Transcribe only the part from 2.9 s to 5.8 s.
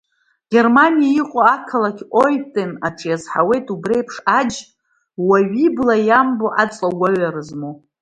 иазҳауеит убри еиԥш аџь, уаҩы